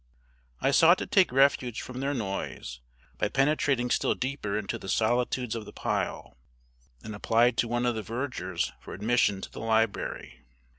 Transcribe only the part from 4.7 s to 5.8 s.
the solitudes of the